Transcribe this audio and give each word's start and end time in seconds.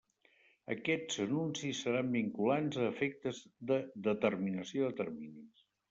Aquests 0.75 1.19
anuncis 1.25 1.83
seran 1.87 2.11
vinculants 2.17 2.81
a 2.83 2.89
efectes 2.95 3.45
de 3.73 3.81
determinació 4.13 4.89
de 4.93 5.03
terminis. 5.05 5.67